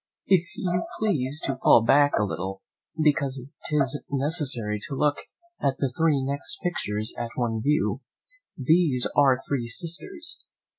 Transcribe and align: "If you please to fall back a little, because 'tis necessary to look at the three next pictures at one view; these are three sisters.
"If 0.25 0.41
you 0.57 0.83
please 0.97 1.39
to 1.41 1.57
fall 1.57 1.83
back 1.85 2.13
a 2.19 2.23
little, 2.23 2.63
because 3.03 3.39
'tis 3.67 4.03
necessary 4.09 4.79
to 4.89 4.95
look 4.95 5.17
at 5.61 5.77
the 5.77 5.93
three 5.95 6.23
next 6.23 6.57
pictures 6.63 7.13
at 7.19 7.29
one 7.35 7.61
view; 7.61 8.01
these 8.57 9.07
are 9.15 9.37
three 9.47 9.67
sisters. 9.67 10.43